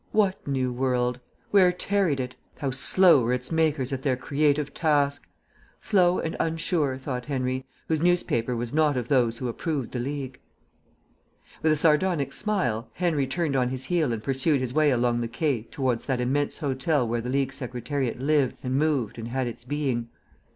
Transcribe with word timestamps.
What 0.13 0.47
new 0.47 0.73
world? 0.73 1.19
Where 1.51 1.71
tarried 1.71 2.19
it? 2.19 2.33
How 2.57 2.71
slow 2.71 3.21
were 3.21 3.33
its 3.33 3.51
makers 3.51 3.93
at 3.93 4.01
their 4.01 4.15
creative 4.17 4.73
task! 4.73 5.27
Slow 5.79 6.17
and 6.17 6.35
unsure, 6.39 6.97
thought 6.97 7.27
Henry, 7.27 7.67
whose 7.87 8.01
newspaper 8.01 8.55
was 8.55 8.73
not 8.73 8.97
of 8.97 9.09
those 9.09 9.37
who 9.37 9.47
approved 9.47 9.91
the 9.91 9.99
League. 9.99 10.39
With 11.61 11.71
a 11.71 11.75
sardonic 11.75 12.33
smile 12.33 12.89
Henry 12.93 13.27
turned 13.27 13.55
on 13.55 13.69
his 13.69 13.83
heel 13.85 14.11
and 14.11 14.23
pursued 14.23 14.59
his 14.59 14.73
way 14.73 14.89
along 14.89 15.21
the 15.21 15.27
Quai 15.27 15.67
towards 15.69 16.07
that 16.07 16.19
immense 16.19 16.57
hotel 16.57 17.07
where 17.07 17.21
the 17.21 17.29
League 17.29 17.53
Secretariat 17.53 18.19
lived 18.19 18.57
and 18.63 18.79
moved 18.79 19.19
and 19.19 19.27
had 19.27 19.45
its 19.45 19.63
being. 19.63 20.09